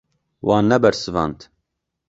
Wan 0.45 0.65
nebersivand. 0.69 1.39